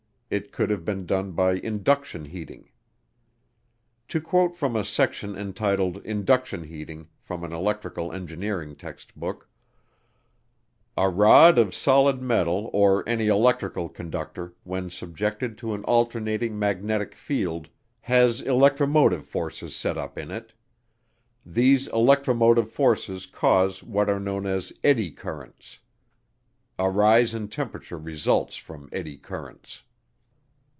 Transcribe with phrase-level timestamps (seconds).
[0.33, 2.69] It could have been done by induction heating.
[4.07, 9.49] To quote from a section entitled "Induction Heating" from an electrical engineering textbook:
[10.95, 17.13] A rod of solid metal or any electrical conductor, when subjected to an alternating magnetic
[17.13, 17.67] field,
[17.99, 20.53] has electromotive forces set up in it.
[21.45, 25.79] These electromotive forces cause what are known as "eddy currents."
[26.79, 29.83] A rise in temperature results from "eddy currents."